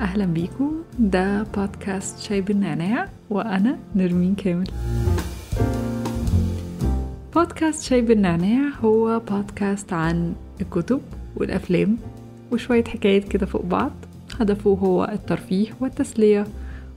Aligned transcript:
أهلا 0.00 0.24
بيكم 0.24 0.72
ده 0.98 1.42
بودكاست 1.42 2.18
شاي 2.18 2.40
بالنعناع 2.40 3.08
وأنا 3.30 3.78
نرمين 3.94 4.34
كامل. 4.34 4.66
بودكاست 7.34 7.82
شاي 7.82 8.00
بالنعناع 8.00 8.68
هو 8.84 9.20
بودكاست 9.30 9.92
عن 9.92 10.34
الكتب 10.60 11.00
والأفلام 11.36 11.96
وشوية 12.52 12.84
حكايات 12.84 13.28
كده 13.28 13.46
فوق 13.46 13.64
بعض. 13.64 13.90
هدفه 14.40 14.70
هو 14.70 15.04
الترفيه 15.12 15.66
والتسلية. 15.80 16.46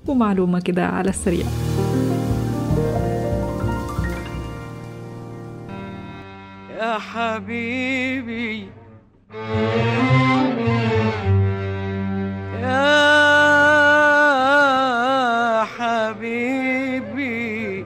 ومعلومة 0.10 0.60
كده 0.60 0.88
على 0.88 1.10
السريع. 1.10 1.46
يا 6.80 7.00
حبيبي. 7.00 8.70
يا 12.62 12.96
حبيبي. 15.78 17.86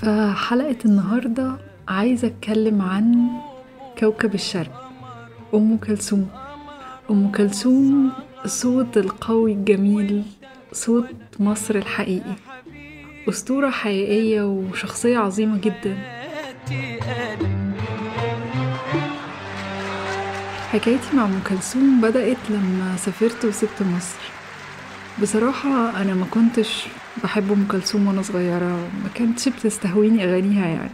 فحلقة 0.00 0.76
النهاردة 0.84 1.56
عايزة 1.88 2.28
أتكلم 2.28 2.82
عن 2.82 3.28
كوكب 3.98 4.34
الشرق. 4.34 4.90
أم 5.54 5.76
كلثوم. 5.76 6.28
أم 7.10 7.32
كلثوم 7.32 8.12
صوت 8.46 8.96
القوي 8.96 9.52
الجميل 9.52 10.22
صوت 10.72 11.06
مصر 11.40 11.74
الحقيقي. 11.74 12.34
أسطورة 13.28 13.70
حقيقية 13.70 14.42
وشخصية 14.42 15.18
عظيمة 15.18 15.58
جدا. 15.58 15.98
حكايتي 20.72 21.16
مع 21.16 21.24
أم 21.24 21.40
كلثوم 21.48 22.00
بدأت 22.00 22.50
لما 22.50 22.96
سافرت 22.96 23.44
وسبت 23.44 23.82
مصر. 23.96 24.18
بصراحة 25.22 26.02
أنا 26.02 26.14
ما 26.14 26.26
كنتش 26.30 26.86
بحب 27.22 27.52
أم 27.52 27.66
كلثوم 27.70 28.06
وأنا 28.06 28.22
صغيرة 28.22 28.76
ما 29.02 29.08
كانتش 29.14 29.48
بتستهويني 29.48 30.24
أغانيها 30.24 30.66
يعني. 30.66 30.90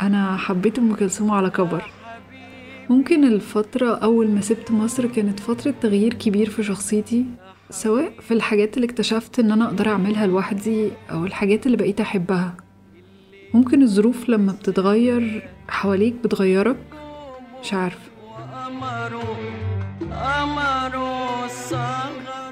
أنا 0.00 0.36
حبيت 0.36 0.78
أم 0.78 0.94
كلثوم 0.94 1.30
على 1.30 1.50
كبر. 1.50 1.82
ممكن 2.90 3.24
الفترة 3.24 3.94
أول 3.94 4.28
ما 4.28 4.40
سبت 4.40 4.70
مصر 4.70 5.06
كانت 5.06 5.40
فترة 5.40 5.74
تغيير 5.80 6.14
كبير 6.14 6.50
في 6.50 6.62
شخصيتي 6.62 7.24
سواء 7.70 8.12
في 8.20 8.34
الحاجات 8.34 8.76
اللي 8.76 8.86
اكتشفت 8.86 9.38
إن 9.38 9.52
أنا 9.52 9.64
أقدر 9.64 9.88
أعملها 9.88 10.26
لوحدي 10.26 10.88
أو 11.10 11.24
الحاجات 11.24 11.66
اللي 11.66 11.76
بقيت 11.76 12.00
أحبها. 12.00 12.56
ممكن 13.54 13.82
الظروف 13.82 14.28
لما 14.28 14.52
بتتغير 14.52 15.48
حواليك 15.68 16.14
بتغيرك؟ 16.24 16.76
مش 17.62 17.74
عارفة 17.74 18.10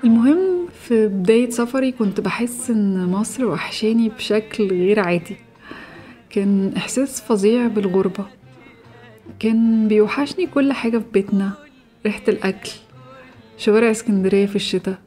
المهم 0.05 0.67
في 0.89 1.07
بداية 1.09 1.51
سفري 1.51 1.93
كنت 1.93 2.21
بحس 2.21 2.71
إن 2.71 3.07
مصر 3.07 3.45
وحشاني 3.45 4.09
بشكل 4.09 4.69
غير 4.69 5.01
عادي. 5.01 5.37
كان 6.31 6.73
إحساس 6.77 7.21
فظيع 7.21 7.67
بالغربة. 7.67 8.38
كان 9.39 9.89
بيوحشني 9.89 10.47
كل 10.47 10.73
حاجة 10.73 10.99
في 10.99 11.05
بيتنا 11.13 11.53
ريحة 12.07 12.23
الأكل 12.29 12.71
شوارع 13.59 13.91
اسكندرية 13.91 14.47
في 14.47 14.57
الشتاء. 14.57 14.99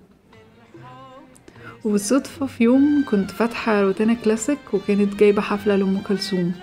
وبالصدفة 1.86 2.46
في 2.46 2.64
يوم 2.64 3.06
كنت 3.12 3.32
فاتحة 3.32 3.82
روتانا 3.82 4.14
كلاسيك 4.14 4.60
وكانت 4.74 5.16
جايبة 5.16 5.42
حفلة 5.42 5.76
لأم 5.76 6.02
كلثوم. 6.08 6.54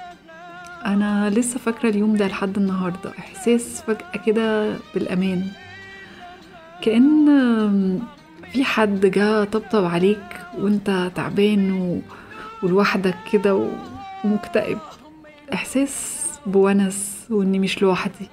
أنا 0.87 1.31
لسه 1.31 1.59
فاكرة 1.59 1.89
اليوم 1.89 2.17
ده 2.17 2.27
لحد 2.27 2.57
النهاردة 2.57 3.13
إحساس 3.19 3.83
فجأة 3.87 4.23
كده 4.27 4.77
بالأمان. 4.95 5.47
كأن 6.83 8.01
في 8.53 8.65
حد 8.65 9.07
جه 9.07 9.45
طبطب 9.45 9.85
عليك 9.85 10.41
وأنت 10.59 11.11
تعبان 11.15 11.73
و... 11.73 12.01
ولوحدك 12.63 13.17
كده 13.33 13.55
و... 13.55 13.69
ومكتئب. 14.25 14.79
إحساس 15.53 16.25
بونس. 16.47 17.18
وإني 17.31 17.59
مش 17.59 17.83
لوحدي. 17.83 18.29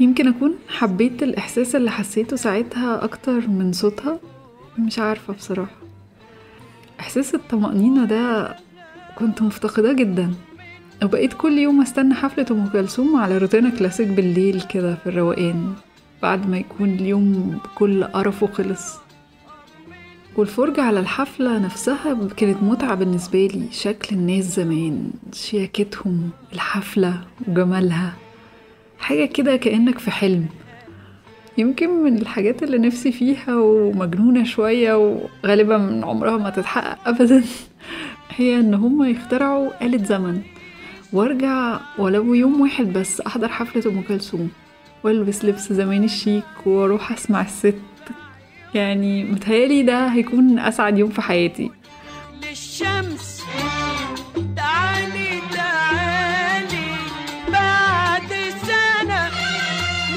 يمكن 0.00 0.28
أكون 0.28 0.54
حبيت 0.68 1.22
الإحساس 1.22 1.76
اللي 1.76 1.90
حسيته 1.90 2.36
ساعتها 2.36 3.04
أكتر 3.04 3.48
من 3.48 3.72
صوتها؟ 3.72 4.18
مش 4.78 4.98
عارفة 4.98 5.32
بصراحة. 5.32 5.76
إحساس 7.00 7.34
الطمأنينة 7.34 8.04
ده 8.04 8.56
كنت 9.18 9.42
مفتقداه 9.42 9.92
جدا. 9.92 10.34
وبقيت 11.04 11.32
كل 11.34 11.58
يوم 11.58 11.80
أستنى 11.80 12.14
حفلة 12.14 12.46
أم 12.50 12.66
كلثوم 12.66 13.16
على 13.16 13.38
روتانا 13.38 13.70
كلاسيك 13.70 14.08
بالليل 14.08 14.62
كده 14.62 14.94
في 14.94 15.06
الروقان 15.06 15.74
بعد 16.22 16.48
ما 16.50 16.58
يكون 16.58 16.90
اليوم 16.94 17.58
بكل 17.64 18.04
قرفه 18.04 18.46
خلص. 18.46 19.01
والفرجة 20.36 20.82
على 20.82 21.00
الحفلة 21.00 21.58
نفسها 21.58 22.28
كانت 22.36 22.62
متعة 22.62 22.94
بالنسبة 22.94 23.46
لي 23.46 23.66
شكل 23.72 24.16
الناس 24.16 24.44
زمان 24.44 25.10
شياكتهم 25.32 26.30
الحفلة 26.52 27.20
وجمالها 27.48 28.12
حاجة 28.98 29.24
كده 29.24 29.56
كأنك 29.56 29.98
في 29.98 30.10
حلم. 30.10 30.46
يمكن 31.58 31.90
من 32.04 32.18
الحاجات 32.18 32.62
اللي 32.62 32.78
نفسي 32.78 33.12
فيها 33.12 33.56
ومجنونة 33.56 34.44
شوية 34.44 34.94
وغالبا 34.94 35.78
من 35.78 36.04
عمرها 36.04 36.36
ما 36.38 36.50
تتحقق 36.50 37.08
أبدا 37.08 37.44
هي 38.36 38.60
إن 38.60 38.74
هما 38.74 39.08
يخترعوا 39.08 39.86
آلة 39.86 40.04
زمن. 40.04 40.42
وأرجع 41.12 41.80
ولو 41.98 42.34
يوم 42.34 42.60
واحد 42.60 42.92
بس 42.92 43.20
أحضر 43.20 43.48
حفلة 43.48 43.92
أم 43.92 44.02
كلثوم. 44.02 44.50
والبس 45.04 45.44
لبس 45.44 45.72
زمان 45.72 46.04
الشيك 46.04 46.66
وأروح 46.66 47.12
أسمع 47.12 47.40
الست. 47.40 47.91
يعني 48.74 49.24
متهيألي 49.24 49.82
ده 49.82 50.06
هيكون 50.06 50.58
أسعد 50.58 50.98
يوم 50.98 51.10
في 51.10 51.22
حياتي. 51.22 51.70
للشمس 52.48 53.42
تعالي 54.56 55.40
تعالي 55.52 56.86
بعد 57.52 58.28
سنة 58.62 59.28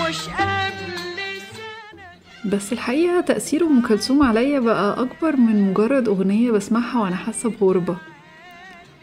مش 0.02 0.20
قبل 0.30 1.08
سنة. 1.56 2.52
بس 2.52 2.74
الحقيقة 2.74 3.22
تأثير 3.22 3.64
أم 3.64 3.82
كلثوم 3.82 4.24
عليا 4.24 4.60
بقى 4.60 5.02
أكبر 5.02 5.36
من 5.36 5.70
مجرد 5.72 6.08
أغنية 6.08 6.52
بسمعها 6.52 7.02
وأنا 7.02 7.16
حاسة 7.16 7.50
بغربة. 7.50 7.98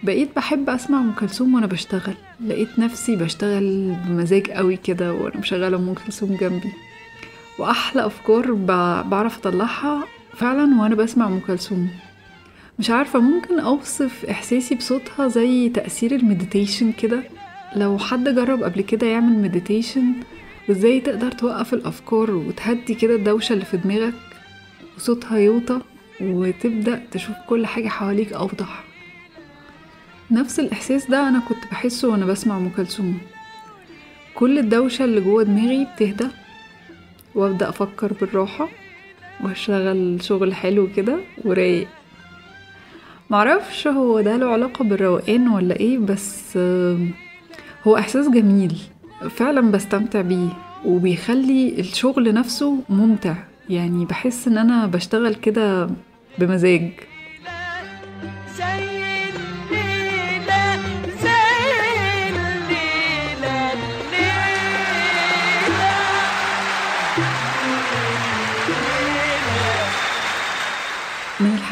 بقيت 0.03 0.37
بحب 0.37 0.71
أسمع 0.71 0.99
أم 1.01 1.13
كلثوم 1.13 1.55
وأنا 1.55 1.67
بشتغل. 1.67 2.15
لقيت 2.47 2.79
نفسي 2.79 3.17
بشتغل 3.17 3.97
بمزاج 4.07 4.51
قوي 4.51 4.77
كده 4.77 5.13
وأنا 5.13 5.37
مشغلة 5.37 5.77
أم 5.77 5.95
كلثوم 5.95 6.37
جنبي. 6.41 6.73
وأحلى 7.63 8.07
أفكار 8.07 8.53
ب- 8.53 9.11
بعرف 9.11 9.39
أطلعها 9.39 10.05
فعلا 10.37 10.81
وأنا 10.83 10.95
بسمع 10.95 11.27
أم 11.27 11.41
كلثوم. 11.41 11.89
مش 12.79 12.91
عارفة 12.91 13.19
ممكن 13.21 13.61
أوصف 13.61 14.25
إحساسي 14.31 14.75
بصوتها 14.75 15.29
زي 15.29 15.69
تأثير 15.69 16.15
ال 16.15 16.22
meditation 16.22 16.93
كده؟ 16.93 17.23
لو 17.77 17.99
حد 17.99 18.29
جرب 18.29 18.63
قبل 18.63 18.81
كده 18.81 19.07
يعمل 19.07 19.43
meditation 19.43 20.13
وإزاي 20.69 21.01
تقدر 21.01 21.33
توقف 21.33 21.75
الأفكار 21.75 22.31
وتهدي 22.31 22.95
كده 22.95 23.15
الدوشة 23.15 23.53
اللي 23.53 23.65
في 23.65 23.77
دماغك؟ 23.77 24.15
وصوتها 24.97 25.39
يوطى 25.39 25.81
وتبدأ 26.21 27.03
تشوف 27.11 27.37
كل 27.49 27.67
حاجة 27.67 27.89
حواليك 27.89 28.33
أوضح. 28.33 28.85
نفس 30.31 30.61
الإحساس 30.61 31.11
ده 31.11 31.29
أنا 31.29 31.41
كنت 31.49 31.59
بحسه 31.71 32.09
وأنا 32.09 32.27
بسمع 32.27 32.57
أم 32.57 32.69
كلثوم. 32.77 33.19
كل 34.35 34.59
الدوشة 34.59 35.05
اللي 35.05 35.21
جوه 35.21 35.43
دماغي 35.43 35.87
بتهدى. 35.97 36.29
وأبدأ 37.35 37.69
أفكر 37.69 38.13
بالراحة 38.21 38.69
وأشتغل 39.45 40.19
شغل 40.23 40.55
حلو 40.55 40.89
كده 40.97 41.19
ورايق. 41.45 41.89
معرفش 43.31 43.87
هو 43.87 44.21
ده 44.21 44.37
له 44.37 44.47
علاقة 44.53 44.85
بالروقان 44.85 45.49
ولا 45.49 45.77
إيه 45.77 45.99
بس 45.99 46.57
آم، 46.57 47.11
هو 47.87 47.97
إحساس 47.97 48.29
جميل. 48.29 48.77
فعلا 49.31 49.71
بستمتع 49.71 50.21
بيه 50.21 50.49
وبيخلي 50.85 51.81
الشغل 51.81 52.35
نفسه 52.35 52.79
ممتع. 52.89 53.35
يعني 53.71 54.05
بحس 54.05 54.49
إن 54.49 54.59
أنا 54.59 54.87
بشتغل 54.87 55.35
كده 55.35 55.91
بمزاج. 56.39 56.91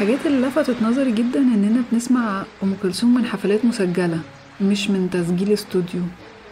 الحاجات 0.01 0.25
اللي 0.25 0.47
لفتت 0.47 0.81
نظري 0.83 1.11
جدا 1.11 1.39
إننا 1.39 1.83
بنسمع 1.91 2.43
أم 2.63 2.73
كلثوم 2.83 3.13
من 3.13 3.25
حفلات 3.25 3.65
مسجلة 3.65 4.19
مش 4.61 4.89
من 4.89 5.09
تسجيل 5.09 5.53
استوديو. 5.53 6.01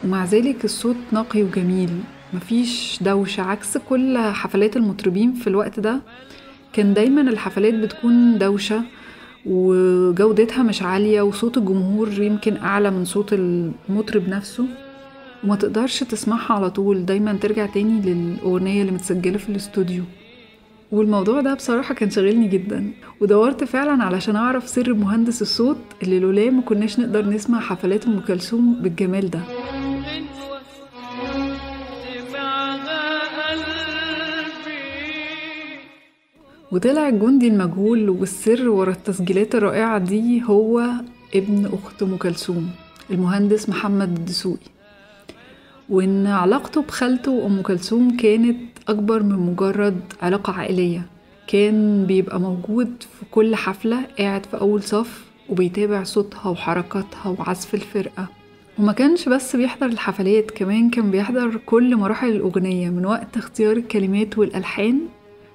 ومع 0.03 0.25
ذلك 0.25 0.65
الصوت 0.65 0.95
نقي 1.13 1.43
وجميل. 1.43 1.89
مفيش 2.33 2.99
دوشة 3.01 3.43
عكس 3.43 3.77
كل 3.77 4.17
حفلات 4.17 4.77
المطربين 4.77 5.33
في 5.33 5.47
الوقت 5.47 5.79
ده. 5.79 6.01
كان 6.73 6.93
دايما 6.93 7.21
الحفلات 7.21 7.73
بتكون 7.73 8.37
دوشة 8.37 8.81
وجودتها 9.45 10.63
مش 10.63 10.81
عالية 10.81 11.21
وصوت 11.21 11.57
الجمهور 11.57 12.21
يمكن 12.21 12.57
أعلى 12.57 12.91
من 12.91 13.05
صوت 13.05 13.33
المطرب 13.33 14.29
نفسه. 14.29 14.65
وما 15.43 15.55
تقدرش 15.55 15.99
تسمعها 16.03 16.53
على 16.53 16.69
طول. 16.69 17.05
دايما 17.05 17.33
ترجع 17.33 17.65
تاني 17.65 18.01
للأغنية 18.01 18.81
اللي 18.81 18.91
متسجلة 18.91 19.37
في 19.37 19.49
الاستوديو. 19.49 20.03
والموضوع 20.91 21.41
ده 21.41 21.53
بصراحة 21.53 21.93
كان 21.93 22.09
شاغلني 22.09 22.47
جدا 22.47 22.91
ودورت 23.21 23.63
فعلا 23.63 24.03
علشان 24.03 24.35
أعرف 24.35 24.69
سر 24.69 24.93
مهندس 24.93 25.41
الصوت 25.41 25.77
اللي 26.03 26.19
لولاه 26.19 26.49
ما 26.49 26.61
كناش 26.61 26.99
نقدر 26.99 27.25
نسمع 27.25 27.59
حفلات 27.59 28.05
أم 28.05 28.19
كلثوم 28.19 28.81
بالجمال 28.81 29.29
ده. 29.29 29.39
وطلع 36.71 37.09
الجندي 37.09 37.47
المجهول 37.47 38.09
والسر 38.09 38.69
ورا 38.69 38.91
التسجيلات 38.91 39.55
الرائعة 39.55 39.97
دي 39.97 40.43
هو 40.43 40.89
ابن 41.35 41.65
أخت 41.73 42.03
أم 42.03 42.17
كلثوم 42.17 42.69
المهندس 43.11 43.69
محمد 43.69 44.17
الدسوقي. 44.17 44.78
وإن 45.89 46.27
علاقته 46.27 46.81
بخالته 46.81 47.31
وأم 47.31 47.61
كلثوم 47.61 48.17
كانت 48.17 48.57
أكبر 48.87 49.23
من 49.23 49.35
مجرد 49.35 49.99
علاقة 50.21 50.53
عائلية. 50.53 51.01
كان 51.47 52.05
بيبقى 52.05 52.39
موجود 52.39 53.03
في 53.19 53.25
كل 53.31 53.55
حفلة 53.55 53.99
قاعد 54.19 54.45
في 54.45 54.59
أول 54.61 54.83
صف 54.83 55.25
وبيتابع 55.49 56.03
صوتها 56.03 56.49
وحركاتها 56.49 57.35
وعزف 57.39 57.73
الفرقة. 57.73 58.27
وما 58.79 58.91
كانش 58.91 59.29
بس 59.29 59.55
بيحضر 59.55 59.85
الحفلات 59.85 60.51
كمان 60.51 60.89
كان 60.89 61.11
بيحضر 61.11 61.55
كل 61.65 61.95
مراحل 61.95 62.29
الأغنية 62.29 62.89
من 62.89 63.05
وقت 63.05 63.37
اختيار 63.37 63.77
الكلمات 63.77 64.37
والألحان 64.37 64.99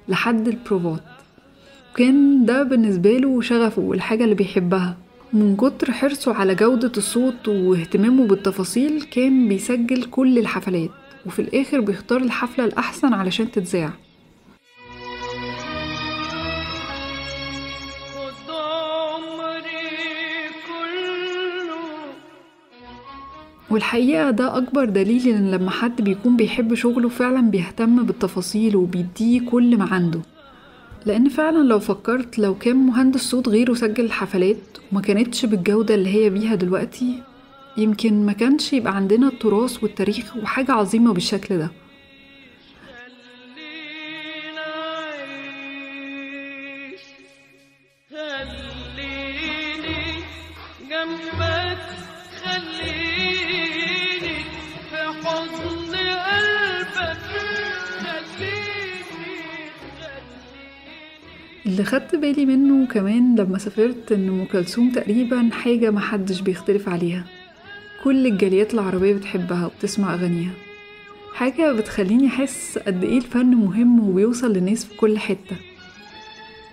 لحد 0.09 0.49
البروفات. 0.49 1.01
وكان 1.93 2.45
ده 2.45 2.63
بالنسبة 2.63 3.11
له 3.19 3.41
شغفه 3.41 3.83
والحاجة 3.83 4.25
اللي 4.25 4.35
بيحبها. 4.35 4.97
من 5.35 5.57
كتر 5.57 5.93
حرصه 5.93 6.35
على 6.35 6.55
جودة 6.55 6.93
الصوت 6.97 7.49
واهتمامه 7.49 8.27
بالتفاصيل 8.27 9.03
كان 9.03 9.49
بيسجل 9.49 10.05
كل 10.05 10.39
الحفلات 10.39 10.91
وفي 11.27 11.43
الآخر 11.43 11.81
بيختار 11.81 12.21
الحفلة 12.21 12.65
الأحسن 12.65 13.15
علشان 13.15 13.51
تتذاع. 13.51 13.91
والحقيقة 23.71 24.31
ده 24.31 24.57
أكبر 24.59 24.85
دليل 24.85 25.29
إن 25.29 25.51
لما 25.51 25.71
حد 25.71 26.03
بيكون 26.03 26.37
بيحب 26.37 26.75
شغله 26.75 27.09
فعلا 27.09 27.41
بيهتم 27.51 28.03
بالتفاصيل 28.03 28.77
وبيديه 28.77 29.41
كل 29.51 29.77
ما 29.79 29.85
عنده 29.85 30.21
لأن 31.07 31.29
فعلا 31.29 31.59
لو 31.63 31.81
فكرت 31.81 32.39
لو 32.39 32.55
كان 32.55 32.77
مهندس 32.77 33.21
صوت 33.21 33.49
غيره 33.49 33.75
سجل 33.75 34.05
الحفلات 34.05 34.57
وما 34.93 35.01
كانتش 35.01 35.45
بالجودة 35.47 35.95
اللي 35.95 36.09
هي 36.15 36.31
بيها 36.31 36.55
دلوقتي 36.55 37.23
يمكن 37.77 38.27
ما 38.27 38.33
كانش 38.33 38.73
يبقى 38.73 38.97
عندنا 38.97 39.29
التراث 39.29 39.83
والتاريخ 39.83 40.37
وحاجة 40.37 40.73
عظيمة 40.73 41.13
بالشكل 41.13 41.59
ده. 41.59 41.71
بالي 62.25 62.47
منه 62.47 62.87
كمان 62.87 63.37
لما 63.37 63.59
سافرت 63.59 64.13
إن 64.13 64.29
أم 64.29 64.45
كلثوم 64.45 64.91
تقريبا 64.91 65.51
حاجة 65.53 65.91
محدش 65.91 66.41
بيختلف 66.41 66.89
عليها. 66.89 67.25
كل 68.05 68.27
الجاليات 68.27 68.75
العربية 68.75 69.15
بتحبها 69.15 69.67
وبتسمع 69.67 70.15
أغانيها. 70.15 70.53
حاجة 71.35 71.73
بتخليني 71.73 72.27
أحس 72.27 72.79
قد 72.79 73.05
إيه 73.05 73.19
الفن 73.19 73.47
مهم 73.47 74.09
وبيوصل 74.09 74.53
للناس 74.53 74.85
في 74.85 74.97
كل 74.97 75.19
حتة. 75.19 75.57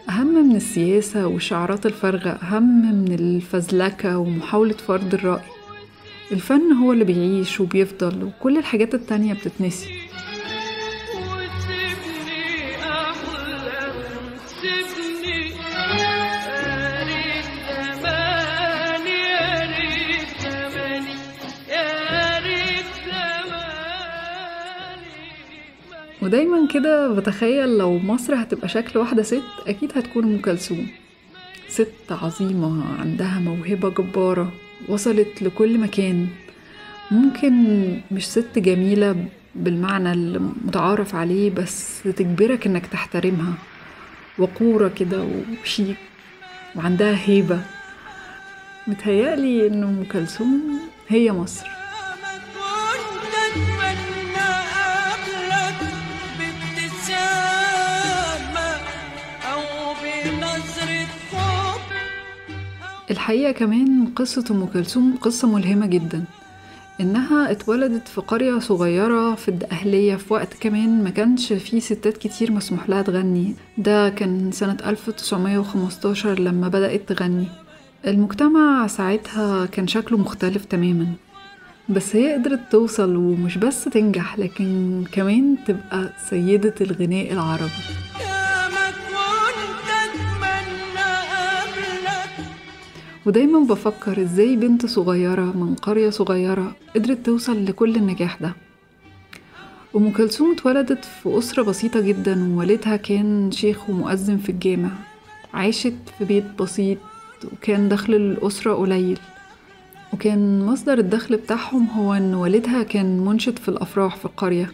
أهم 0.10 0.50
من 0.50 0.56
السياسة 0.56 1.28
والشعارات 1.28 1.86
الفارغه 1.86 2.30
أهم 2.30 2.82
من 2.86 3.14
الفزلكة 3.14 4.18
ومحاولة 4.18 4.74
فرض 4.74 5.14
الرأي. 5.14 5.42
الفن 6.32 6.72
هو 6.72 6.94
اللي 6.94 7.06
بيعيش 7.06 7.60
وبيفضل 7.60 8.24
وكل 8.24 8.58
الحاجات 8.58 8.94
التانية 8.94 9.34
بتتنسي. 9.34 10.01
ودايما 26.32 26.68
كده 26.68 27.08
بتخيل 27.08 27.78
لو 27.78 28.00
مصر 28.00 28.36
هتبقى 28.36 28.68
شكل 28.70 29.00
واحدة 29.00 29.24
ست 29.24 29.44
أكيد 29.68 29.92
هتكون 29.98 30.24
أم 30.24 30.38
كلثوم. 30.42 30.88
ست 31.70 32.12
عظيمة 32.12 32.84
عندها 33.00 33.40
موهبة 33.40 33.90
جبارة 33.90 34.52
وصلت 34.90 35.42
لكل 35.42 35.78
مكان. 35.78 36.28
ممكن 37.12 37.54
مش 38.12 38.28
ست 38.28 38.60
جميلة 38.60 39.26
بالمعنى 39.56 40.12
المتعارف 40.14 41.16
عليه 41.16 41.50
بس 41.50 42.04
تجبرك 42.04 42.68
إنك 42.68 42.86
تحترمها. 42.86 43.54
وقورة 44.38 44.88
كده 44.88 45.26
وشيك 45.62 45.98
وعندها 46.76 47.20
هيبة. 47.26 47.60
متهيألي 48.88 49.68
إن 49.68 49.84
أم 49.84 50.04
كلثوم 50.12 50.80
هي 51.08 51.32
مصر. 51.32 51.81
الحقيقة 63.12 63.52
كمان 63.52 64.06
قصة 64.16 64.44
أم 64.52 64.66
كلثوم 64.66 65.16
قصة 65.22 65.48
ملهمة 65.48 65.86
جدا 65.86 66.24
إنها 67.02 67.52
اتولدت 67.52 68.08
في 68.08 68.22
قرية 68.22 68.60
صغيرة 68.60 69.36
في 69.36 69.48
الدقهلية 69.50 70.16
في 70.16 70.34
وقت 70.34 70.54
كمان 70.60 71.04
ما 71.04 71.10
كانش 71.10 71.54
فيه 71.54 71.80
ستات 71.80 72.18
كتير 72.18 72.52
مسموح 72.52 72.90
لها 72.90 73.02
تغني. 73.02 73.56
ده 73.78 74.10
كان 74.10 74.52
سنة 74.52 74.78
1915 74.86 76.40
لما 76.40 76.68
بدأت 76.68 77.10
تغني. 77.14 77.48
المجتمع 78.08 78.88
ساعتها 78.88 79.66
كان 79.66 79.88
شكله 79.88 80.18
مختلف 80.18 80.66
تماما 80.66 81.08
بس 81.90 82.16
هي 82.16 82.34
قدرت 82.34 82.60
توصل 82.72 83.16
ومش 83.16 83.58
بس 83.58 83.84
تنجح 83.84 84.40
لكن 84.40 85.04
كمان 85.12 85.56
تبقى 85.68 86.10
سيدة 86.30 86.74
الغناء 86.82 87.32
العربي. 87.34 87.72
ودايما 93.26 93.60
بفكر 93.60 94.22
إزاي 94.22 94.56
بنت 94.56 94.86
صغيرة 94.86 95.58
من 95.58 95.76
قرية 95.76 96.10
صغيرة 96.10 96.76
قدرت 96.96 97.26
توصل 97.26 97.66
لكل 97.66 97.96
النجاح 97.96 98.38
ده. 98.42 98.54
أم 99.96 100.12
كلثوم 100.12 100.52
اتولدت 100.52 101.06
في 101.06 101.38
أسرة 101.38 101.64
بسيطة 101.64 102.02
جدا 102.02 102.54
ووالدها 102.56 102.96
كان 102.96 103.52
شيخ 103.52 103.90
ومؤذن 103.90 104.38
في 104.38 104.50
الجامع. 104.50 104.90
عاشت 105.54 105.94
في 106.18 106.26
بيت 106.26 106.46
بسيط 106.60 106.98
وكان 107.54 107.90
دخل 107.90 108.14
الأسرة 108.14 108.74
قليل. 108.74 109.20
وكان 110.14 110.66
مصدر 110.66 110.98
الدخل 110.98 111.38
بتاعهم 111.38 111.88
هو 111.88 112.14
إن 112.14 112.34
والدها 112.34 112.84
كان 112.84 113.20
منشد 113.20 113.60
في 113.60 113.70
الأفراح 113.70 114.16
في 114.16 114.26
القرية. 114.26 114.72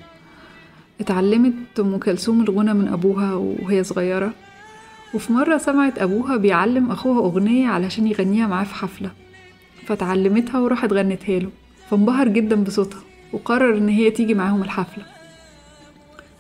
اتعلمت 1.02 1.80
أم 1.80 1.98
كلثوم 1.98 2.42
الغنى 2.42 2.74
من 2.74 2.88
أبوها 2.88 3.34
وهي 3.34 3.84
صغيرة. 3.84 4.34
وفي 5.14 5.34
مرة 5.34 5.58
سمعت 5.58 6.00
أبوها 6.00 6.38
بيعلم 6.38 6.92
أخوها 6.92 7.20
أغنية 7.20 7.68
علشان 7.68 8.08
يغنيها 8.08 8.48
معاه 8.48 8.64
في 8.64 8.74
حفلة. 8.76 9.12
فتعلمتها 9.86 10.60
وراحت 10.60 10.94
غنتها 10.94 11.40
له. 11.40 11.50
فانبهر 11.90 12.28
جدا 12.28 12.56
بصوتها 12.56 13.00
وقرر 13.34 13.78
إن 13.78 13.90
هي 13.90 14.12
تيجي 14.12 14.34
معاهم 14.34 14.64
الحفلة. 14.64 15.06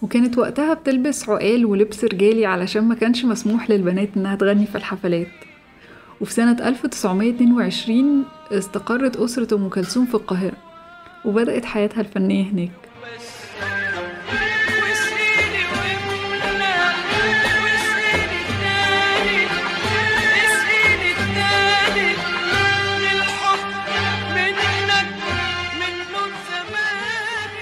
وكانت 0.02 0.38
وقتها 0.38 0.74
بتلبس 0.74 1.30
عقال 1.30 1.66
ولبس 1.66 2.04
رجالي 2.04 2.46
علشان 2.46 2.84
ما 2.84 2.96
كانش 2.96 3.26
مسموح 3.26 3.70
للبنات 3.70 4.10
إنها 4.18 4.36
تغني 4.36 4.66
في 4.66 4.76
الحفلات. 4.76 5.28
وفي 6.22 6.34
سنة 6.34 6.68
1922 6.68 8.26
استقرت 8.52 9.18
أسرة 9.18 9.56
أم 9.58 9.70
كلثوم 9.70 10.06
في 10.06 10.16
القاهرة 10.16 10.58
وبدأت 11.26 11.66
حياتها 11.66 12.02
الفنية 12.02 12.44
هناك. 12.44 12.72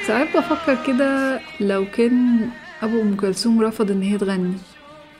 ساعات 0.08 0.38
بفكر 0.38 0.78
كده 0.88 1.40
لو 1.60 1.86
كان 1.92 2.50
أبو 2.84 3.02
أم 3.02 3.16
كلثوم 3.16 3.62
رفض 3.62 3.92
إن 3.92 4.02
هي 4.02 4.18
تغني 4.18 4.54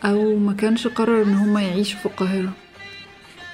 أو 0.04 0.36
ما 0.36 0.54
كانش 0.54 0.88
قرر 0.88 1.24
إن 1.24 1.34
هما 1.34 1.62
يعيشوا 1.62 2.00
في 2.00 2.06
القاهرة. 2.06 2.52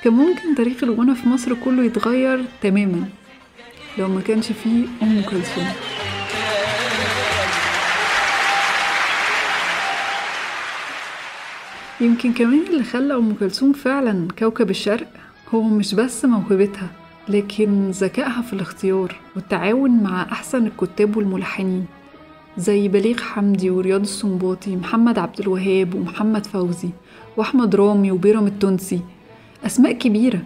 كان 0.04 0.14
ممكن 0.14 0.56
تاريخ 0.56 0.84
الغنى 0.84 1.16
في 1.16 1.30
مصر 1.30 1.54
كله 1.66 1.84
يتغير 1.84 2.46
تماما 2.62 3.06
لو 3.98 4.08
ما 4.08 4.22
كانش 4.22 4.48
فيه 4.52 4.86
أم 5.02 5.22
كلثوم. 5.22 5.68
يمكن 12.02 12.34
كمان 12.34 12.64
اللي 12.70 12.84
خلى 12.84 13.14
أم 13.14 13.34
كلثوم 13.40 13.74
فعلا 13.74 14.28
كوكب 14.40 14.70
الشرق 14.70 15.08
هو 15.54 15.62
مش 15.62 15.96
بس 15.96 16.26
موهبتها 16.26 16.88
لكن 17.32 17.92
ذكائها 17.92 18.42
في 18.42 18.54
الاختيار 18.54 19.16
والتعاون 19.36 20.04
مع 20.04 20.22
أحسن 20.22 20.66
الكتاب 20.68 21.18
والملحنين 21.18 21.86
زي 22.58 22.88
بليغ 22.88 23.22
حمدي 23.22 23.70
ورياض 23.70 24.02
السنباطي 24.02 24.76
محمد 24.76 25.20
عبد 25.20 25.40
الوهاب 25.40 25.96
ومحمد 25.96 26.46
فوزي 26.46 26.90
وأحمد 27.38 27.76
رامي 27.76 28.12
وبيرم 28.12 28.48
التونسي. 28.48 29.00
أسماء 29.66 29.92
كبيرة. 29.92 30.42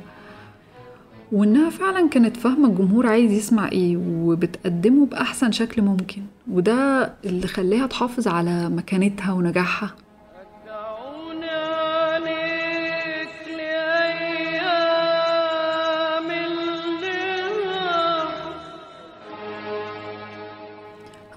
وإنها 1.31 1.69
فعلا 1.69 2.09
كانت 2.09 2.37
فاهمة 2.37 2.67
الجمهور 2.69 3.07
عايز 3.07 3.31
يسمع 3.31 3.71
إيه 3.71 3.97
وبتقدمه 3.97 5.05
بأحسن 5.05 5.51
شكل 5.51 5.81
ممكن 5.81 6.21
وده 6.51 7.13
اللي 7.25 7.47
خلاها 7.47 7.87
تحافظ 7.87 8.27
على 8.27 8.69
مكانتها 8.69 9.33
ونجاحها. 9.33 9.95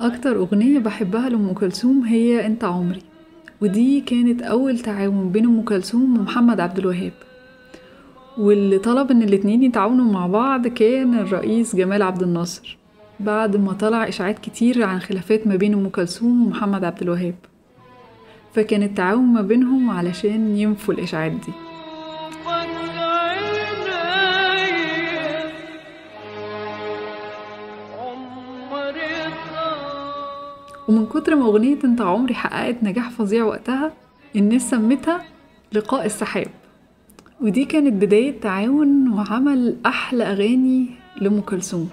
أكتر 0.01 0.37
أغنية 0.37 0.79
بحبها 0.79 1.29
لأم 1.29 1.53
كلثوم 1.53 2.05
هي 2.05 2.47
أنت 2.47 2.65
عمري 2.65 3.03
ودي 3.61 4.01
كانت 4.01 4.43
أول 4.43 4.79
تعاون 4.79 5.31
بين 5.31 5.47
أم 5.47 5.63
كلثوم 5.63 6.19
ومحمد 6.19 6.61
عبد 6.61 6.79
الوهاب. 6.79 7.13
واللي 8.39 8.79
طلب 8.79 9.11
إن 9.11 9.23
الاتنين 9.23 9.63
يتعاونوا 9.63 10.13
مع 10.13 10.27
بعض 10.27 10.67
كان 10.67 11.19
الرئيس 11.19 11.77
جمال 11.77 12.03
عبد 12.03 12.23
الناصر 12.23 12.79
بعد 13.21 13.57
ما 13.57 13.73
طلع 13.73 14.09
إشاعات 14.09 14.39
كتير 14.39 14.83
عن 14.83 15.01
خلافات 15.01 15.47
ما 15.47 15.57
بين 15.57 15.75
أم 15.75 15.89
كلثوم 15.89 16.47
ومحمد 16.47 16.85
عبد 16.85 17.03
الوهاب. 17.03 17.35
فكان 18.55 18.83
التعاون 18.83 19.25
ما 19.25 19.43
بينهم 19.43 19.91
علشان 19.91 20.57
ينفوا 20.57 20.95
الإشاعات 20.95 21.33
دي. 21.33 21.68
ومن 30.89 31.07
كتر 31.07 31.37
ما 31.37 31.45
أغنية 31.45 31.79
أنت 31.85 32.01
عمري 32.01 32.35
حققت 32.35 32.77
نجاح 32.83 33.11
فظيع 33.11 33.45
وقتها 33.45 33.93
الناس 34.37 34.71
سمتها 34.71 35.25
لقاء 35.73 36.07
السحاب. 36.07 36.47
ودي 37.41 37.65
كانت 37.65 37.93
بداية 37.93 38.41
تعاون 38.41 39.13
وعمل 39.13 39.77
أحلى 39.87 40.25
أغاني 40.25 40.87
لأم 41.21 41.41
كلثوم. 41.41 41.89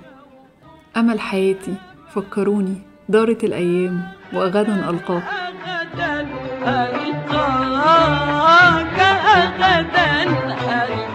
أمل 0.97 1.19
حياتي 1.19 1.73
فكروني 2.11 2.75
دارت 3.09 3.43
الأيام 3.43 4.03
وغدا 4.33 4.89
ألقاك 4.89 5.23
ألقاك 5.45 6.49
غدا 9.59 10.23
ألقاك. 10.23 11.14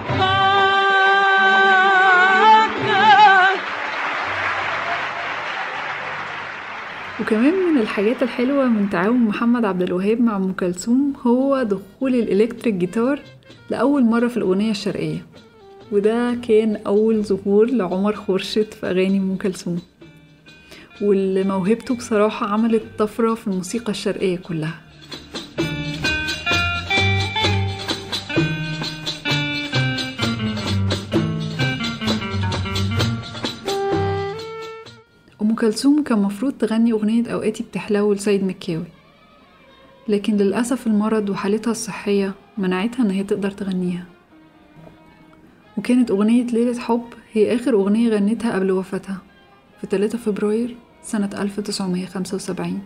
وكمان 7.20 7.54
من 7.54 7.80
الحاجات 7.80 8.22
الحلوة 8.22 8.68
من 8.68 8.90
تعاون 8.90 9.16
محمد 9.16 9.64
عبد 9.64 9.82
الوهاب 9.82 10.20
مع 10.20 10.36
أم 10.36 10.52
كلثوم 10.52 11.12
هو 11.26 11.62
دخول 11.62 12.14
الإلكتريك 12.14 12.74
جيتار 12.74 13.20
لأول 13.70 14.04
مرة 14.04 14.28
في 14.28 14.36
الأغنية 14.36 14.70
الشرقية. 14.70 15.26
وده 15.92 16.34
كان 16.48 16.76
أول 16.76 17.24
ظهور 17.24 17.70
لعمر 17.70 18.14
خورشيد 18.14 18.74
في 18.74 18.86
أغاني 18.86 19.18
أم 19.18 19.36
كلثوم. 19.36 19.82
واللي 21.02 21.44
موهبته 21.44 21.94
بصراحة 21.94 22.46
عملت 22.46 22.82
طفرة 22.98 23.34
في 23.34 23.46
الموسيقى 23.46 23.90
الشرقية 23.90 24.36
كلها. 24.36 24.80
كلثوم 35.70 36.02
كان 36.02 36.18
مفروض 36.18 36.52
تغني 36.52 36.92
أغنية 36.92 37.32
أوقاتي 37.32 37.62
بتحلو 37.62 38.12
لسيد 38.12 38.44
مكاوي. 38.44 38.84
لكن 40.08 40.36
للأسف 40.36 40.86
المرض 40.86 41.30
وحالتها 41.30 41.70
الصحية 41.70 42.34
منعتها 42.58 43.02
إن 43.04 43.10
هي 43.10 43.24
تقدر 43.24 43.50
تغنيها. 43.50 44.04
وكانت 45.76 46.10
أغنية 46.10 46.46
ليلة 46.46 46.78
حب 46.78 47.04
هي 47.32 47.54
آخر 47.54 47.72
أغنية 47.74 48.08
غنتها 48.08 48.54
قبل 48.54 48.70
وفاتها 48.70 49.18
في 49.80 49.86
3 49.86 50.18
فبراير 50.18 50.76
سنة 51.02 51.30
1975 51.38 52.82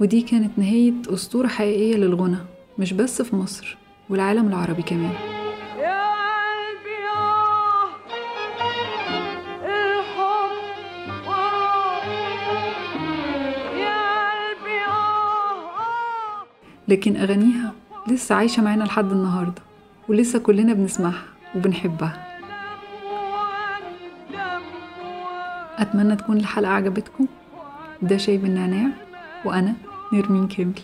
ودي 0.00 0.20
كانت 0.20 0.58
نهاية 0.58 0.92
أسطورة 1.08 1.46
حقيقية 1.46 1.96
للغنى 1.96 2.38
مش 2.78 2.92
بس 2.92 3.22
في 3.22 3.36
مصر 3.36 3.76
والعالم 4.10 4.48
العربي 4.48 4.82
كمان. 4.82 5.41
لكن 16.92 17.16
أغانيها 17.16 17.72
لسه 18.08 18.34
عايشة 18.34 18.62
معانا 18.62 18.84
لحد 18.84 19.10
النهاردة 19.12 19.62
ولسه 20.08 20.38
كلنا 20.38 20.72
بنسمعها 20.72 21.24
وبنحبها. 21.56 22.38
أتمنى 25.78 26.16
تكون 26.16 26.36
الحلقة 26.36 26.72
عجبتكم. 26.72 27.26
ده 28.02 28.16
شاي 28.16 28.36
بالنعناع 28.36 28.86
وأنا 29.44 29.74
نرمين 30.12 30.48
كامل 30.48 30.80